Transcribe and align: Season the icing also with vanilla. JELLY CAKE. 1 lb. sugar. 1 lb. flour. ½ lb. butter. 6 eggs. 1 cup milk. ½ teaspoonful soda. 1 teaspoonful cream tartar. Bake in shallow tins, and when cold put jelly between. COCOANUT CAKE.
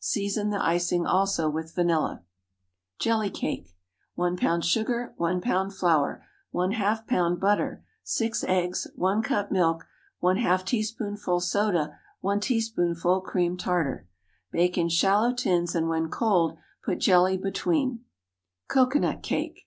Season 0.00 0.48
the 0.48 0.58
icing 0.64 1.04
also 1.04 1.50
with 1.50 1.74
vanilla. 1.74 2.22
JELLY 2.98 3.28
CAKE. 3.28 3.76
1 4.14 4.38
lb. 4.38 4.64
sugar. 4.64 5.12
1 5.18 5.42
lb. 5.42 5.70
flour. 5.70 6.24
½ 6.54 7.06
lb. 7.08 7.38
butter. 7.38 7.84
6 8.02 8.42
eggs. 8.48 8.86
1 8.94 9.20
cup 9.22 9.52
milk. 9.52 9.86
½ 10.22 10.64
teaspoonful 10.64 11.40
soda. 11.40 11.98
1 12.22 12.40
teaspoonful 12.40 13.20
cream 13.20 13.58
tartar. 13.58 14.08
Bake 14.50 14.78
in 14.78 14.88
shallow 14.88 15.30
tins, 15.34 15.74
and 15.74 15.90
when 15.90 16.08
cold 16.08 16.56
put 16.82 16.98
jelly 16.98 17.36
between. 17.36 18.00
COCOANUT 18.68 19.22
CAKE. 19.22 19.66